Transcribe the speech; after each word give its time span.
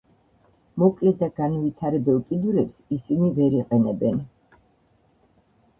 მოკლე 0.83 1.13
და 1.19 1.29
განუვითარებელ 1.41 2.17
კიდურებს 2.31 2.81
ისინი 2.99 3.31
ვერ 3.37 3.61
იყენებენ. 3.61 4.21